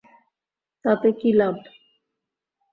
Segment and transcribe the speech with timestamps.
[0.85, 1.55] তাতে কী লাভ?